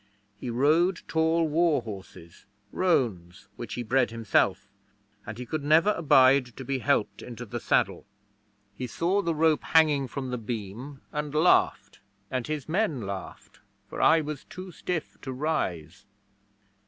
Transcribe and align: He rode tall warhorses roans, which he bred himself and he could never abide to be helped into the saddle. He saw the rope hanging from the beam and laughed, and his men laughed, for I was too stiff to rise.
He 0.39 0.49
rode 0.49 1.01
tall 1.07 1.47
warhorses 1.47 2.45
roans, 2.71 3.47
which 3.55 3.75
he 3.75 3.83
bred 3.83 4.09
himself 4.09 4.67
and 5.27 5.37
he 5.37 5.45
could 5.45 5.63
never 5.63 5.91
abide 5.93 6.57
to 6.57 6.65
be 6.65 6.79
helped 6.79 7.21
into 7.21 7.45
the 7.45 7.59
saddle. 7.59 8.07
He 8.73 8.87
saw 8.87 9.21
the 9.21 9.35
rope 9.35 9.61
hanging 9.61 10.07
from 10.07 10.31
the 10.31 10.39
beam 10.39 11.01
and 11.11 11.35
laughed, 11.35 11.99
and 12.31 12.47
his 12.47 12.67
men 12.67 13.01
laughed, 13.05 13.59
for 13.87 14.01
I 14.01 14.21
was 14.21 14.43
too 14.45 14.71
stiff 14.71 15.21
to 15.21 15.31
rise. 15.31 16.07